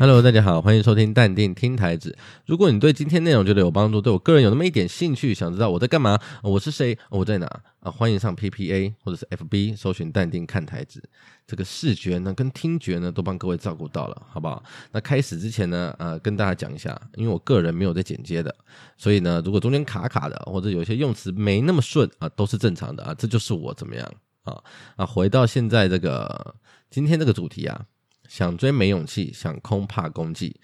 [0.00, 2.16] Hello，大家好，欢迎收听淡定听台子。
[2.46, 7.44] 如果你对今天内容觉得有帮助，对我个人有那么一点兴趣，想知道我在干嘛，我是谁，我在哪
[7.80, 7.90] 啊？
[7.90, 11.06] 欢迎上 PPA 或者是 FB 搜寻淡定看台子。
[11.46, 14.64] 这个视觉呢跟听觉呢都帮各位照顾到了，好不好？
[14.90, 18.56] 那开始之前呢，呃，跟大家讲一下，因为我个人没有在剪接的，
[18.96, 24.10] 所以呢，如果中间卡卡的或者有些用词没那么顺啊，都是正常的啊，这就是我怎么样
[24.44, 24.56] 啊
[24.96, 25.04] 啊？
[25.04, 26.54] 回到现在这个
[26.88, 27.84] 今天这个主题啊。
[28.30, 30.60] 想追没勇气，想空怕攻击，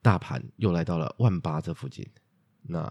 [0.00, 2.06] 大盘又来到了万八这附近。
[2.62, 2.90] 那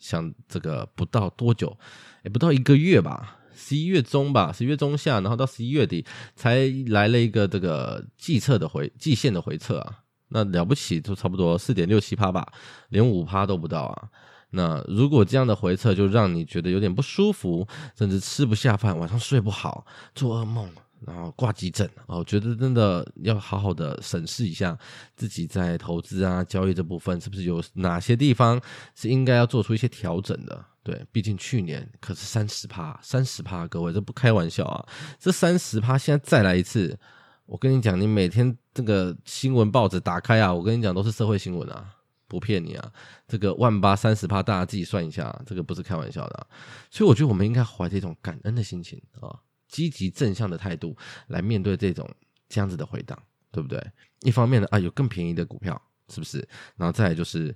[0.00, 1.78] 想这个不到多久，
[2.24, 6.02] 也不到一个月吧，十一月中吧，十一月中下，然后到十一月底
[6.34, 9.98] 才来了一个这个季测的回季线的回撤啊。
[10.28, 12.50] 那了不起，就差不多四点六七趴吧，
[12.88, 14.08] 连五趴都不到啊。
[14.48, 20.70] 那如果这样的回撤就让你觉得有点不舒服，甚至吃不下饭，晚上睡不好，做噩梦。
[21.04, 24.76] 然后挂急诊哦，我觉得真的要好好的审视一下
[25.16, 28.60] 自己在投资啊、交易这部分是不是有哪些地方
[28.94, 30.64] 是应该要做出一些调整的。
[30.82, 34.86] 对，毕竟去年可是三十趴，三十趴，各位这不开玩笑啊！
[35.18, 36.96] 这三十趴现在再来一次，
[37.44, 41.92] 我跟你讲，你每天这个新闻报纸打开啊，我跟你讲都是社会新闻啊，
[42.28, 42.92] 不骗你啊！
[43.26, 46.46] 这个万八三十趴，大家自己算一下，这个不是开玩笑的。
[46.88, 49.34] 所以我觉得我们应该怀着一种感恩的心情啊。
[49.68, 50.96] 积极正向的态度
[51.28, 52.08] 来面对这种
[52.48, 53.84] 这样子的回档，对不对？
[54.22, 56.38] 一方面呢，啊，有更便宜的股票，是不是？
[56.76, 57.54] 然后再来就是，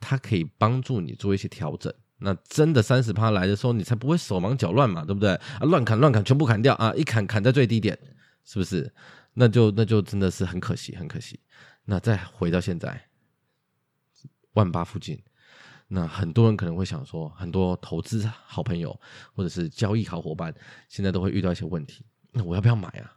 [0.00, 1.92] 它可以帮助你做一些调整。
[2.20, 5.30] 那真的三十趴来的时候，你才不会手忙脚乱嘛，对不对？
[5.34, 6.92] 啊，乱砍乱砍，全部砍掉啊！
[6.94, 7.96] 一砍砍在最低点，
[8.44, 8.92] 是不是？
[9.34, 11.38] 那就那就真的是很可惜，很可惜。
[11.84, 13.08] 那再回到现在，
[14.54, 15.22] 万八附近。
[15.88, 18.98] 那很多人可能会想说，很多投资好朋友
[19.34, 20.54] 或者是交易好伙伴，
[20.88, 22.04] 现在都会遇到一些问题。
[22.32, 23.12] 那我要不要买啊？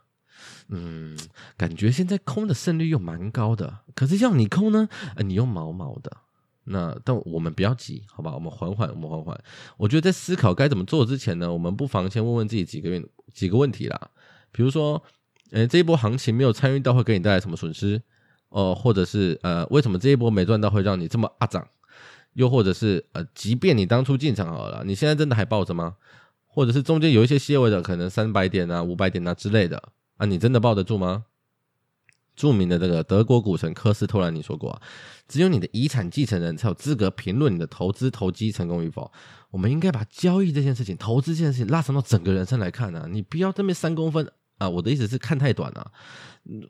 [0.68, 1.16] 嗯，
[1.56, 4.88] 感觉现在空的胜率又蛮高的，可是要你空呢，
[5.18, 6.16] 你又毛毛的。
[6.64, 8.32] 那但我们不要急，好吧？
[8.34, 9.38] 我们缓缓，我们缓缓。
[9.76, 14.10] 我觉得在思考该怎么做之前呢，我们不妨先问问自己几个问几个问题啦。
[14.50, 15.02] 比如说，
[15.50, 18.00] 诶，这一波行情没有参与到会给你带来什么损失？
[18.48, 21.66] 哦、或者是呃，为什么这一波没赚到会让你这么阿涨？
[22.34, 25.96] 又或者是呃，即便你当初进场好了，你现在真的还抱着吗？
[26.46, 29.82] 或者是中间有一些些微的可能三百点啊、五百点啊之类的
[30.18, 31.24] 啊，你真的抱得住吗？
[32.34, 34.82] 著名的这个德国股神科斯托兰尼说过啊，
[35.28, 39.10] 只有你的遗产继承人才有资格评论你的投资投机成功与否。
[39.50, 45.92] 我们应该把交易这件事情、投资这件事情拉长到整个人生来看啊，你不要这边三公分啊，我的意思是看太短了，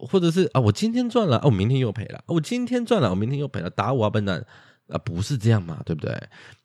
[0.00, 4.44] 或者是啊，我今天赚了，啊，我明天又赔了，我今天赚了，我明天又赔了，打我啊，笨蛋！
[4.92, 6.14] 啊，不是这样嘛，对不对？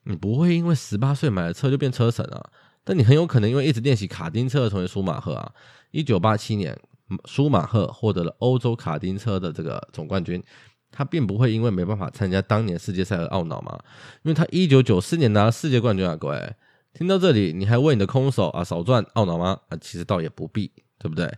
[0.04, 2.50] 你不会因为十八岁买了车就变车神啊，
[2.84, 5.52] 但你很有可能因为一直练习卡丁车成为舒马赫啊。
[5.90, 6.78] 一九八七年，
[7.24, 10.42] 舒马赫获得了欧洲卡丁车的这个总冠军，
[10.90, 13.78] 他并不会因为没办法参加当年世界赛而懊恼嘛，
[14.22, 16.54] 因为他一九九四年拿了世界冠军啊，各位
[16.92, 19.58] 听到这里，你还为你的空手啊少赚懊恼吗？
[19.68, 21.32] 啊，其实倒也不必，对不对？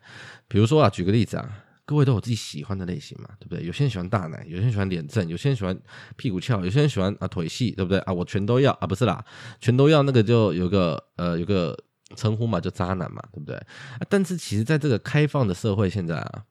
[0.49, 1.49] 比如说啊，举个例子啊。
[1.91, 3.67] 各位都有自己喜欢的类型嘛，对不对？
[3.67, 5.77] 有些人喜欢大奶，有些人喜欢脸正，有些人喜欢
[6.15, 8.12] 屁股翘，有些人喜欢啊腿细，对不对啊？
[8.12, 9.25] 我全都要啊，不是啦，
[9.59, 11.77] 全都要那个就有个呃有个
[12.15, 13.56] 称呼嘛，就渣男嘛，对不对？
[13.56, 16.45] 啊，但是其实在这个开放的社会现在啊，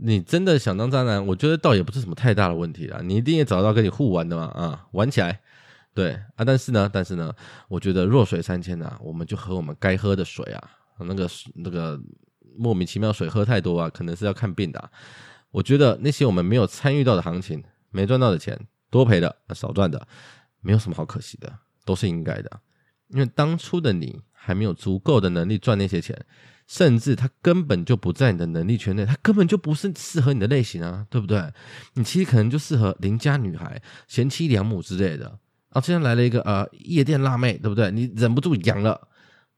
[0.00, 2.98] 你真的想当渣男，我觉得倒也不是什么太大的问题啦。
[3.00, 5.40] 你一定也找到跟你互玩的嘛啊，玩起来，
[5.94, 6.44] 对啊。
[6.44, 7.32] 但是呢，但是呢，
[7.68, 11.96] 我觉得弱水三千啊，我们就喝我们该喝的水啊，那个那个。
[12.56, 14.90] 莫名其妙水喝太多啊，可能是要看病的。
[15.50, 18.58] 我觉得那些我们没有参与到的行情，没赚到的钱，
[18.90, 20.06] 多赔的、少赚的，
[20.60, 21.52] 没有什么好可惜的，
[21.84, 22.60] 都是应该的。
[23.08, 26.16] 因为当初的你还没有足够的能力赚那些钱，
[26.68, 31.52] 甚至他根本就不在你的能力圈内，他根本就不是适合你的类型啊，对不对？
[31.94, 35.36] 你其实可能就适合邻家女孩、贤妻良母之类的
[35.70, 35.80] 啊。
[35.80, 37.90] 现在来了一个呃夜店辣妹，对不对？
[37.90, 39.08] 你忍不住痒了。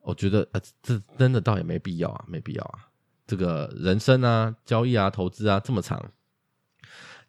[0.02, 2.88] 我觉得呃，这真的倒也没必要啊，没必要啊。
[3.24, 6.10] 这个人生啊，交易啊，投资啊，这么长，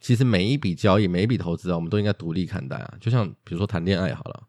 [0.02, 2.98] 其实每一笔交易，每一笔投资啊，我们都应该独立看待啊。
[3.00, 4.44] 就像比如说谈恋爱好了，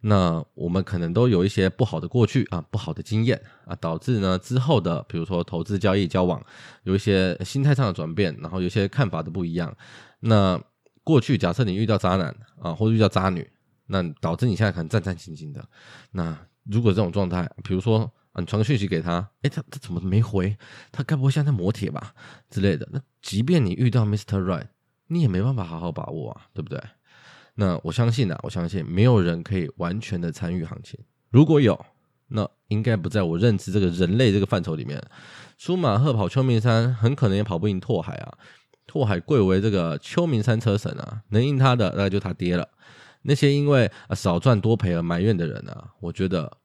[0.00, 6.42] 那我们可能都有一些不好的过去啊，不好的经验啊，导致呢之后的，比如说投资、交易、交往，
[6.84, 9.76] 有一些心态上的转变，然后有些看法的不一样。
[10.20, 10.60] 那
[11.04, 13.48] 过去假设你遇到渣男啊，或者遇到渣女，
[13.86, 15.68] 那导致你现在可能战战兢兢的，
[16.12, 16.36] 那。
[16.70, 20.56] 如果这种状态，比如说，你传个讯息给他，诶，他他怎么没回？
[20.92, 22.14] 他该不会现在磨铁吧
[22.50, 22.88] 之类的？
[22.92, 24.40] 那即便你遇到 Mr.
[24.42, 24.68] Right，
[25.08, 26.80] 你也没办法好好把握啊，对不对？
[27.54, 31.00] 那我相信啊，我相信没有人可以完全的参与行情。
[31.30, 31.84] 如果有，
[32.28, 35.02] 那应该不在我认知这个人类这个范畴里面。
[35.56, 38.38] 舒马赫跑秋名山，很可能也跑不赢拓海啊。
[38.86, 42.68] 拓海贵为这个秋名山车神啊，能赢他的那就他爹了。
[43.22, 46.58] 那些因为少赚多赔而埋怨的人啊，我觉得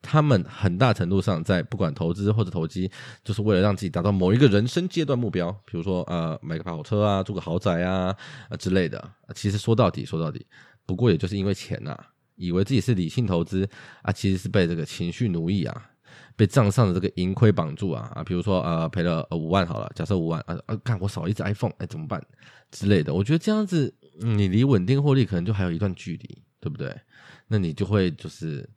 [0.00, 2.90] 他们很大程度上在不管投资或者投机，
[3.22, 8.14] 就是为了让自己达到某一个人生阶段目标，比如说呃买个跑车啊，住个豪宅啊
[8.48, 9.10] 啊之类的。
[9.34, 10.44] 其实说到底说到底，
[10.84, 11.96] 不过也就是因为钱呐、
[12.34, 13.68] 以为自己是理性投资
[14.02, 15.88] 啊，其实是被这个情绪奴役啊。
[16.34, 22.22] 被账上的这个盈亏绑住啊啊，比如说呃赔了五万好了，假设五万啊啊，看我少一只 iPhone，哎怎么办
[22.70, 23.12] 之类的？
[23.12, 26.94] 我觉得这样子，你离稳定获利可能就还有一段距离，对不对？
[27.48, 28.68] 那你就会就是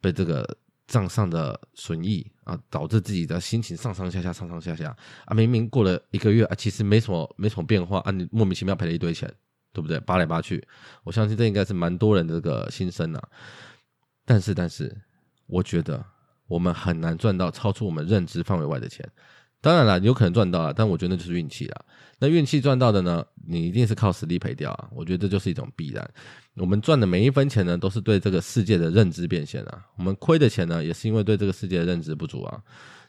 [0.00, 0.56] 被这个
[0.86, 9.32] 账上的损益啊，导致自己的心情上上下下上上下下啊，明明过了一个月啊，其实没什么没什么变化啊，你莫名其妙赔了一堆钱，
[9.72, 9.98] 对不对？
[10.00, 10.66] 扒来扒去，
[11.04, 13.28] 我相信这应该是蛮多人这个心声啊。
[14.24, 14.96] 但是但是，
[15.46, 16.04] 我觉得。
[16.50, 19.08] 我们很难赚到超出我们认知范围外的钱，
[19.60, 21.84] 当然了，有可能赚到了，但我觉得那就是运气了。
[22.18, 24.88] 那运气赚到的呢，你一定是靠实力赔掉啊！
[24.92, 26.10] 我觉得这就是一种必然。
[26.54, 29.86] 我们赚的每一分钱呢，都是对这个世界的认知变现啊。
[29.96, 32.62] 我们亏的钱呢，也是因为对这个世界的认知不足啊。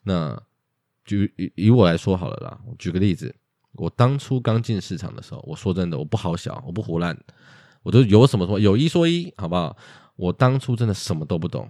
[0.03, 0.41] 那
[1.05, 3.33] 就以以我来说好了啦，举个例子，
[3.73, 7.17] 我当初刚进市场的时候，我说真的，我不好小，我不胡烂，
[7.83, 9.75] 我都有什么说有一说一，好不好？
[10.15, 11.69] 我当初真的什么都不懂。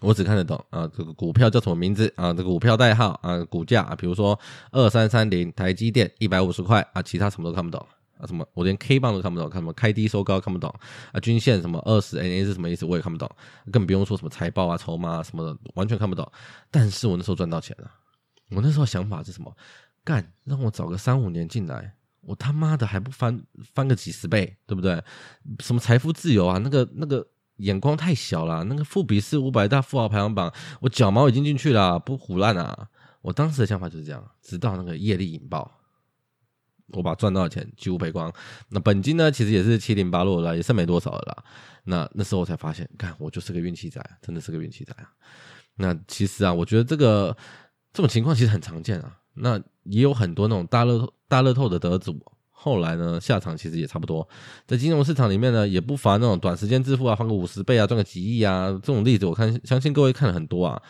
[0.00, 2.32] 我只看得懂啊，这个股票叫什么名字啊？
[2.32, 4.38] 这个股票代号啊，股价啊，比如说
[4.70, 7.84] 二三三零台积电一百五十块啊，其他什么都看不懂
[8.18, 10.72] 啊，什么我连 K 棒都看不懂，看什么开低收高看不懂
[11.12, 13.30] 啊，均线什么二十 NA 是什么意思我也看不懂，
[13.72, 16.30] 更不用说什么财报啊、筹码啊什么的，完全看不懂。
[16.70, 17.90] 但是我那时候赚到钱了，
[18.50, 19.50] 我那时候想法是什么？
[20.04, 23.42] 干，让我找个三五年进来，我他妈的还不翻
[23.74, 25.02] 翻个几十倍，对不对？
[25.60, 27.26] 什么财富自由啊，那个那个。
[27.58, 32.88] 眼光太小了，那个富比士五百大富豪排行榜，我脚毛已经进去了，不唬烂啊！
[33.22, 35.70] 我当时的想法就是这样，直到那个业力引爆，
[36.88, 38.32] 我把赚到的钱几乎赔光。
[38.68, 41.44] 那本金呢，其实也是七零八落了，也剩没多少了啦。
[41.84, 45.10] 那那时候我才发现，看我就是个运气仔，真的是个运气仔啊！
[45.76, 47.36] 那其实啊，我觉得这个
[47.92, 49.18] 这种情况其实很常见啊。
[49.34, 52.20] 那也有很多那种大乐大乐透的得主。
[52.58, 54.26] 后来呢，下场其实也差不多，
[54.66, 60.82] 在金融市场里面呢，也不乏那种短时间致富啊，翻个五十倍啊，赚个几亿啊，这种例子我看相信各位看了很多啊。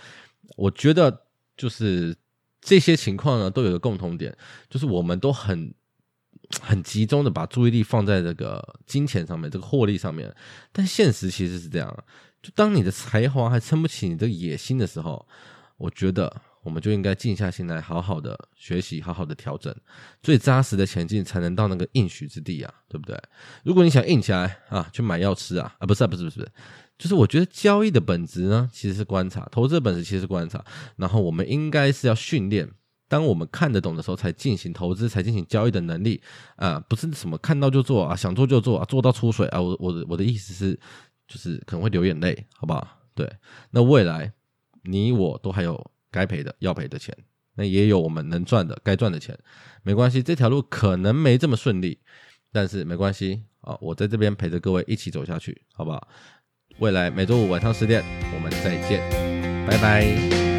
[0.56, 1.24] 我觉得
[1.56, 2.16] 就是
[2.62, 4.34] 这些情况呢，都有个共同点，
[4.70, 5.74] 就是我们都很
[6.62, 10.34] 很集中的把注意力放在这个金钱上面，这个获利上面。
[10.72, 12.04] 但现实其实是这样，
[12.40, 15.26] 就当你的才华还撑不起你的野心的时候，
[15.76, 16.40] 我觉得。
[16.66, 19.72] 我们就应该静下心来，好好的学习，好好的调整，
[20.20, 23.16] 最扎实的前进，才能到那个应许之地啊，对不对？
[23.62, 26.44] 如果你想硬起来啊，去买药吃啊，啊，不是啊，不是，不是，
[26.98, 30.64] 就是我觉得交易的本质呢，其实是观察，投资的本质其实是观察，
[30.96, 32.68] 然后我们应该是要训练，
[33.06, 36.20] 当我们看得懂的时候，才进行投资，才进行交易的能力
[36.56, 40.76] 啊，不是什么看到就做啊，想做就做啊，做到出水啊，我我的我的意思是，
[41.28, 42.88] 就是可能会流眼泪，好不好？
[43.14, 43.32] 对，
[43.70, 44.32] 那未来
[44.82, 45.92] 你我都还有。
[46.16, 47.14] 该赔的要赔的钱，
[47.56, 49.38] 那也有我们能赚的该赚的钱，
[49.82, 51.98] 没关系，这条路可能没这么顺利，
[52.50, 56.08] 但是没关系啊，我在这边陪着各位一起走下去，好不好？
[56.78, 58.02] 未来每周五晚上十点，
[58.34, 59.02] 我们再见，
[59.68, 60.55] 拜拜。